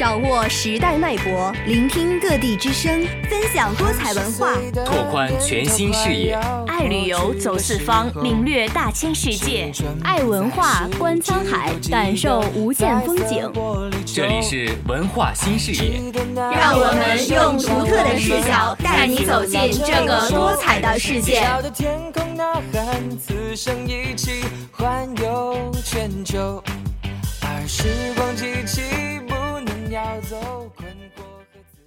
[0.00, 6.38] 掌握时代脉搏，聆听各地之声，分享多彩文化，拓宽全新视野。
[6.66, 9.70] 爱旅游，走四方，领略大千世界；
[10.02, 13.52] 爱文化，观沧海，感受无限风景。
[14.06, 16.00] 这里是文化新视野，
[16.34, 21.44] 让我们用独特的视角带你走进这个多彩的世界。
[27.66, 27.84] 时
[28.16, 28.80] 光机器
[29.90, 31.22] 要走困惑
[31.52, 31.80] 和自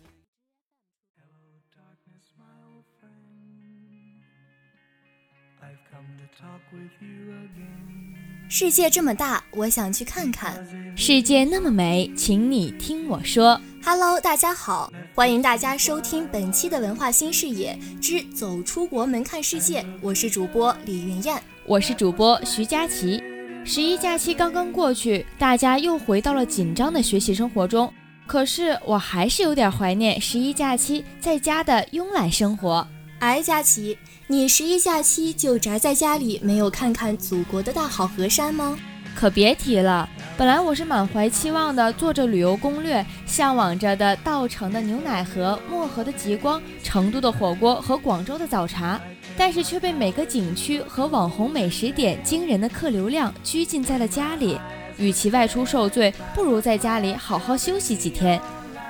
[8.49, 10.53] 世界这么大，我想去看看。
[10.97, 13.61] 世界那么美，请你听我说。
[13.81, 19.85] Hello，大家好，欢迎大家收听本期的文化新视野之走出国门看世界。
[20.01, 23.32] 我是主播李云燕，我是主播徐佳琪。
[23.65, 27.91] 十一假期刚刚过去，大家又回到了紧张的学习生活中。
[28.27, 32.85] 可是我还是有点怀念十一假期在家的慵懒生活。
[33.19, 38.77] 哎，佳琪，你十一假期就宅在家里，没有看看祖国的大好河山吗？
[39.15, 48.99] 可别提了，本来我是满怀期望的，做着旅游攻略，向往着的稻城的牛奶河、漠河的极光、成都的火锅和广州的早茶。
[49.37, 54.59] 但是却被每个景区和网红美食点惊人的客流量拘禁在了家里。
[54.97, 58.39] 与其外出受罪，不如在家里好好休息几天。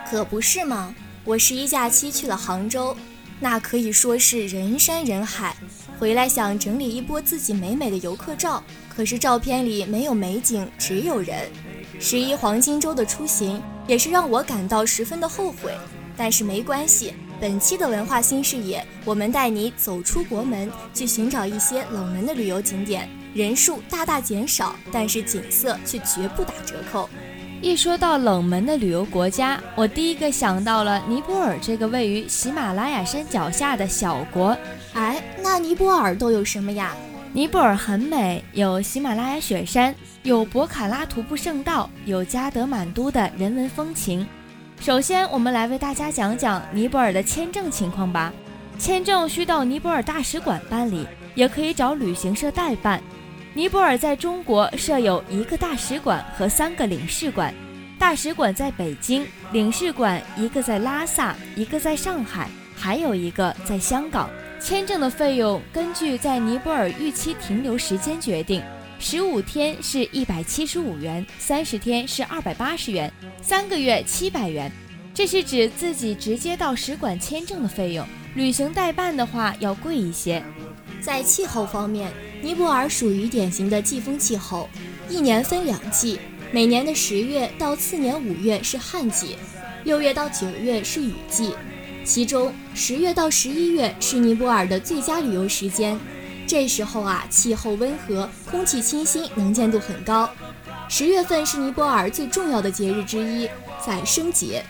[0.10, 0.94] 可不是吗？
[1.24, 2.96] 我十一假期去了杭州，
[3.40, 5.56] 那可以说是人山人海。
[5.98, 8.62] 回来想整理一波自己美美的游客照，
[8.94, 11.50] 可是照片里没有美景，只有人。
[12.00, 15.72] 十一黄金周的出行也是让我感到十分的后悔，
[16.18, 17.14] 但是没关系。
[17.40, 27.10] 本期的文化新视野，我们带你走出国门，去寻找一些冷门的旅游景点，人数大大减少，但是景色却绝不打折扣。
[27.62, 34.58] 一说到冷门的旅游国家，我第一个想到了尼泊尔这个位于喜马拉雅山脚下的小国。
[34.94, 36.94] 哎，那尼泊尔都有什么呀？
[37.32, 44.28] 尼泊尔很美，有喜马拉雅雪山，有博卡拉徒步圣道，有加德满都的人文风情。
[44.84, 48.34] 首先，我们来为大家讲讲尼泊尔的签证情况吧。
[48.78, 53.02] 签证需到尼泊尔大使馆办理，也可以找旅行社代办。
[53.54, 57.54] 尼泊尔在中国设有一个大使馆和三个领事馆，
[57.98, 64.30] 大使馆在北京，领事馆一个在拉萨，一个在上海，还有一个在香港。
[64.60, 68.62] 签证的费用根据在尼泊尔预期停留时间决定。
[69.06, 74.72] 十五天是一百七十五元，三十天是二百八十元，三个月七百元。
[75.14, 80.42] 这是指自己直接到使馆签证的费用，旅行代办的话要贵一些。
[81.02, 84.70] 在气候方面，尼泊尔属于典型的季风气候，
[85.10, 86.18] 一年分两季，
[86.54, 89.36] 每年的十月到次年五月是旱季，
[89.84, 91.54] 六月到九月是雨季，
[92.06, 96.00] 其中十月到十一月是尼泊尔的最佳旅游时间。
[96.54, 100.30] 这时候啊，气候温和，空气清新，能见度很高。
[100.88, 103.50] 十月份是尼泊尔最重要的节日之一——
[103.84, 104.64] 宰生节。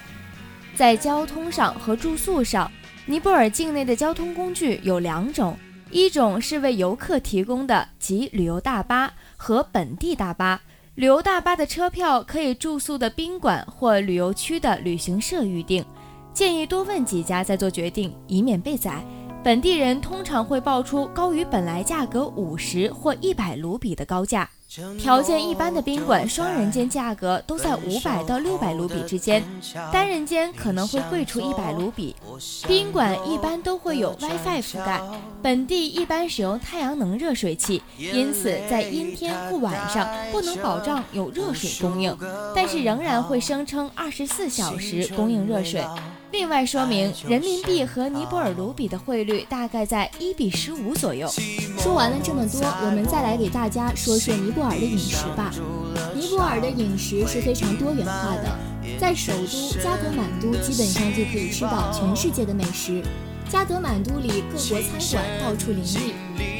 [0.77, 2.71] 在交通上和住宿上，
[3.05, 5.57] 尼泊尔境内的交通工具有两种：
[5.91, 10.61] 一种是为游客提供的，即旅游大巴和本地大巴。
[10.95, 15.83] 旅游大巴的车票可以住宿的宾馆或旅游区的旅行社预订，
[16.33, 19.03] 建议多问几家再做决定，以免被宰。
[19.43, 24.49] 本地人通常会报出高于本来价格五十或一百卢比的高价，
[24.99, 29.43] 条件一般的宾馆双人间价格都在五百到六百卢比之间，
[29.91, 32.15] 单人间可能会贵出一百卢比。
[32.67, 34.99] 宾馆一般都会有 WiFi 覆盖，
[35.43, 42.17] 本地一般使用太阳能热水器，因此在阴天或晚上不能保障有热水供应，
[42.55, 45.85] 但是仍然会声称二十四小时供应热水。
[46.31, 51.29] 另外说明，人民币和尼泊尔卢比的汇率大概在一比十五左右。
[51.77, 55.51] 说完了这么多，我们再来给大家说说尼泊尔的饮食吧。
[56.15, 58.57] 尼泊尔的饮食是非常多元化的，
[58.99, 63.03] 在首都加德满都基本上就可以吃到全世界的美食。
[63.49, 66.13] 加德满都里各国餐馆到处林立，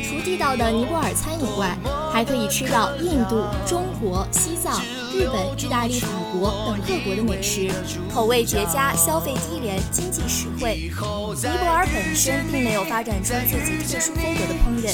[0.04, 1.76] 除地道的尼泊尔餐以外，
[2.12, 4.80] 还可以吃到印度、中国、西藏、
[5.14, 7.70] 日本、意大利、法国等各国的美食，
[8.12, 10.90] 口味绝佳，消费低廉，经济实惠。
[10.90, 14.90] 尼泊尔本身并没有发展出自己特殊风格的烹饪，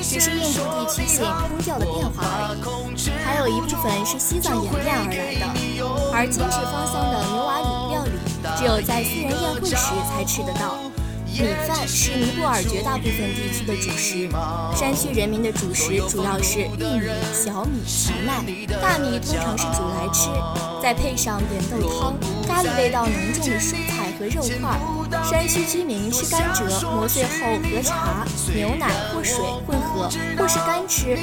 [0.00, 3.10] 只是印度地区性烹调的变化而已。
[3.24, 5.44] 还有一部分是西藏演变而来的，
[6.12, 8.12] 而精致芳香的牛瓦里料理，
[8.56, 9.74] 只有在私人宴会时
[10.08, 10.78] 才吃得到。
[11.38, 14.26] 米饭是尼泊尔绝大部分地区的主食，
[14.74, 18.42] 山区人民的主食主要是玉米、小米、荞麦，
[18.80, 20.30] 大米通常是煮来吃，
[20.82, 22.14] 再配上扁豆汤、
[22.48, 24.80] 咖喱味道浓重的蔬菜和肉块。
[25.28, 27.28] 山区居民吃甘蔗，磨碎后
[27.70, 29.36] 和茶、牛奶或水
[29.66, 30.08] 混合，
[30.38, 31.18] 或是干吃，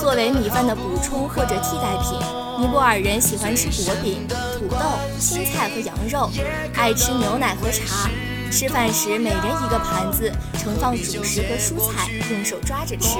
[0.00, 2.18] 作为米饭的补充或者替代品。
[2.58, 4.78] 尼泊尔人喜欢吃薄饼、土豆、
[5.20, 6.30] 青菜和羊肉，
[6.74, 8.08] 爱吃牛奶和茶。
[8.50, 13.18] 吃饭时，每人一个盘子，盛放主食和蔬菜，用手抓着吃。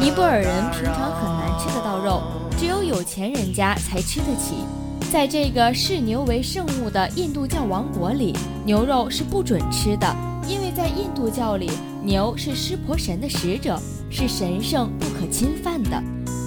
[0.00, 2.22] 尼泊尔人平常很难吃得到肉，
[2.56, 4.64] 只有有钱人家才吃得起。
[5.10, 10.16] 在这个视牛为圣物的印度教王国里，牛肉是不准吃的，
[10.46, 11.70] 因为在印度教里，
[12.02, 13.78] 牛是湿婆神的使者，
[14.12, 16.00] 是神圣不可侵犯的。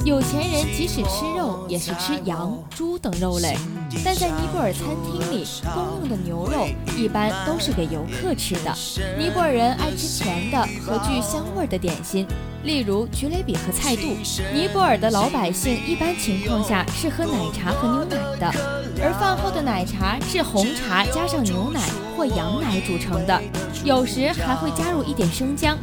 [0.06, 3.58] 有钱人即使吃肉，也是吃羊、猪等肉类，
[4.04, 8.72] 但在尼泊尔餐厅里供用的牛肉一般都是给游客吃的。
[9.18, 12.28] 尼泊尔人爱吃甜的和具香味的点心，
[12.64, 14.16] 例如菊雷饼和菜肚。
[14.54, 18.54] 尼泊尔的老百姓一般情况下是喝奶茶和牛奶的，
[19.02, 21.82] 而饭后的奶茶是红茶加上牛奶
[22.16, 23.42] 或羊奶组成的，
[23.84, 25.76] 有时还会加入一点生姜。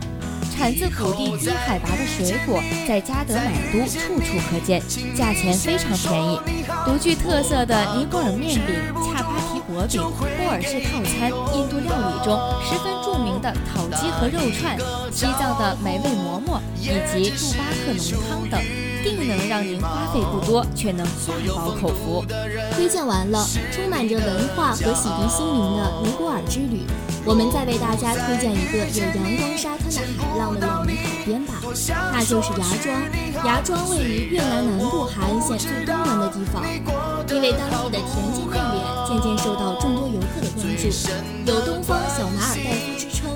[0.54, 4.82] 产自土地低海拔的水果，在加德满都处处可见，
[5.16, 6.38] 价钱非常便宜。
[6.84, 10.02] 独具特色的尼泊尔面饼、恰巴提薄饼、
[10.36, 14.78] 波尔式套餐、印度料理中十分著名的烤鸡和肉串、
[15.10, 18.60] 西藏的美味馍馍以及杜巴克浓汤等，
[19.02, 22.24] 定能让您花费不多却能大饱口福。
[22.76, 26.82] 推荐完了，充满着文化和洗涤心灵的尼泊尔之旅。
[27.24, 31.54] 我们再为大家推荐一个有阳光沙滩的海浪的冷门海边吧，
[32.12, 33.46] 那就是芽庄。
[33.46, 36.64] 芽庄位于越南南部海岸线最东南的地方，
[37.30, 40.88] 因为当地的恬静内敛，渐渐受到众多游客的关注，
[41.46, 43.30] 有“东方小马尔代夫”之称。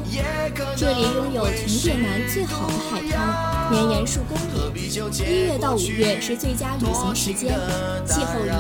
[0.77, 4.91] 这里拥有全越南最好的海滩，绵延数公里。
[5.25, 7.57] 一月到五月是最佳旅行时间，
[8.05, 8.57] 气候宜人，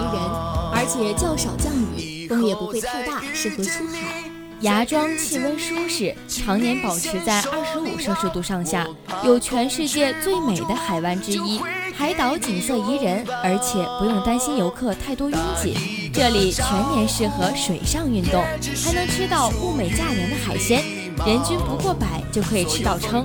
[0.72, 4.35] 而且较少降雨，风也不会太大，适合出海。
[4.62, 8.86] 芽庄气温舒适，常年保持在二十五摄氏度上下，
[9.22, 11.60] 有全世界最美的海湾之一，
[11.94, 16.10] 海岛景色宜人，而且不用担心游客太多拥挤。
[16.12, 16.64] 这里全
[16.94, 18.42] 年适合水上运动，
[18.82, 20.82] 还能吃到物美价廉的海鲜，
[21.26, 23.22] 人均不过百就可以吃到撑。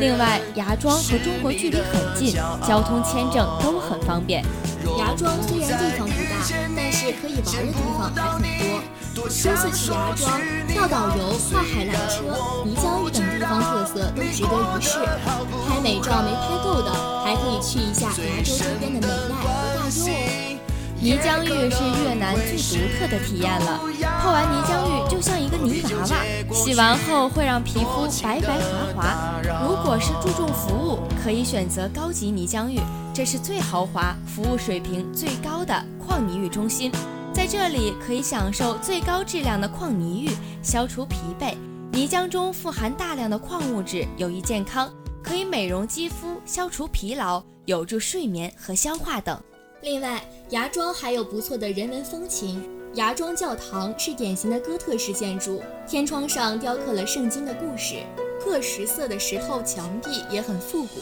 [0.00, 2.34] 另外，芽庄和中国距离很近，
[2.66, 4.44] 交通签证都很方便。
[4.98, 6.34] 芽庄虽然地方不大，
[6.76, 8.82] 但是可以玩的地方还很多。
[9.14, 12.14] 初次去芽庄，跳导游、跨海缆车、
[12.64, 14.98] 泥浆浴等地方特色都值得一试。
[15.68, 16.90] 拍美照没拍够的，
[17.24, 19.42] 还可以去一下芽州周边的美奈和
[19.76, 20.60] 大优哦。
[21.00, 23.78] 泥浆浴是越南最独特的体验了，
[24.22, 29.40] 泡完泥浆浴就像一个泥娃娃，洗完后会让皮肤白白滑滑。
[29.62, 32.78] 如果是注重服务，可以选择高级泥浆浴，
[33.14, 36.92] 这是最豪华、服务水平最高的矿泥浴中心。
[37.32, 40.30] 在这里可以享受最高质量的矿泥浴，
[40.62, 41.54] 消除疲惫。
[41.92, 44.92] 泥浆中富含大量的矿物质，有益健康，
[45.22, 49.40] 可以美容肌肤、消除疲劳、有助睡眠和消化等。
[49.80, 52.62] 另外，芽庄还有不错的人文风情。
[52.96, 58.02] 芽庄教堂是典型的哥特式建筑，天窗上雕刻了圣经的故事，
[58.44, 61.00] 各石色的石头墙壁也很复古。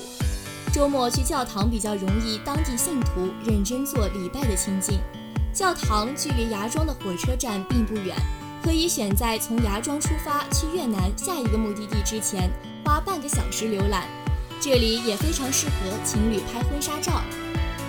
[0.72, 5.00] 周末去教堂比较容易，当地信徒认真做礼拜的清净。
[5.52, 8.16] 教堂距离芽庄的火车站并不远，
[8.64, 12.50] 可以选在从芽庄出发去越南下一个目的地之前
[12.84, 14.06] 花半个小时浏览。
[14.58, 15.72] 这里也非常适合
[16.04, 17.20] 情侣拍婚纱照。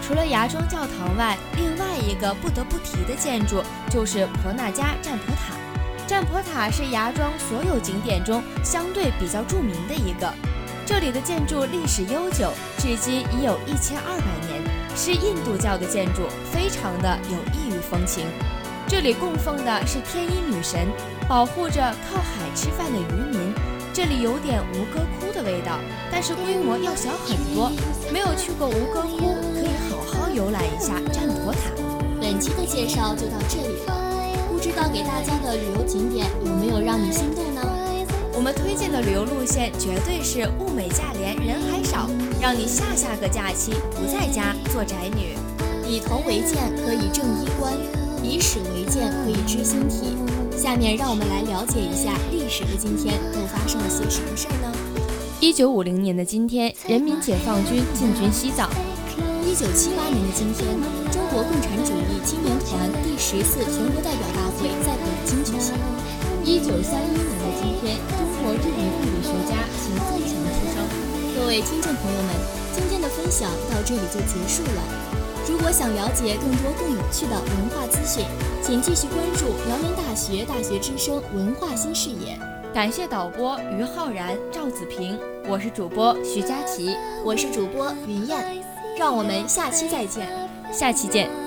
[0.02, 5.63] 除了芽庄教堂外，另外一个不得不提的建筑就是婆纳加占婆塔。
[6.08, 10.32] 占婆塔是芽庄所有景点中相对比较著名的一个，
[10.86, 14.64] 这里的建筑历史悠久，至今已有一千二百年。
[14.96, 18.28] 是印度教的建筑，非常的有异域风情。
[18.88, 20.88] 这里供奉的是天音女神，
[21.28, 23.54] 保护着靠海吃饭的渔民。
[23.92, 25.80] 这里有点吴哥窟的味道，
[26.12, 27.72] 但是规模要小很多。
[28.12, 29.18] 没有去过吴哥窟，
[29.56, 31.72] 可以好好游览一下占婆塔。
[32.22, 34.03] 本期的介绍就到这里了，
[34.76, 37.62] 道给大家的旅游景点有没有让你心动呢？
[38.36, 42.10] 我们推荐的旅游路线绝对是物美价廉，人还少，
[42.42, 45.38] 让你下下个假期不在家做宅女。
[45.88, 47.74] 以铜为鉴，可以正衣冠；
[48.24, 50.18] 以史为鉴，可以知兴替。
[50.58, 54.72] 下面让我们来了解一下历史的今天都发生了些什么事儿呢？
[55.40, 58.70] 一九五零年的今天，人民解放军进军西藏。
[59.46, 61.03] 一九七八年的今天，中
[61.34, 65.74] 国共产主义青年团第十次全国代表大会在北京举行。
[66.46, 67.98] 一九三一年的今天。
[68.14, 70.86] 中国地理物理学家秦自强出生。
[71.36, 72.36] 各位听众朋友们，
[72.76, 74.84] 今天的分享到这里就结束了。
[75.50, 78.24] 如果想了解更多更有趣的文化资讯，
[78.62, 82.38] 请继续关注辽宁大学大学之声文化新视野。
[82.74, 88.64] 感谢导播于浩然、赵子平，我是主播徐佳琪，我是主播云燕，
[89.00, 90.28] 让我们下期再见，
[90.72, 91.43] 下期见。